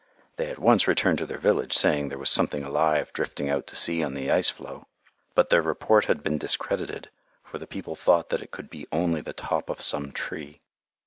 [0.37, 3.75] They at once returned to their village, saying there was something alive drifting out to
[3.75, 4.85] sea on the floe ice.
[5.35, 7.11] But their report had been discredited,
[7.43, 10.61] for the people thought that it could be only the top of some tree.